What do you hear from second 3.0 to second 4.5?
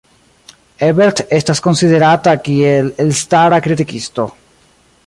elstara kritikisto.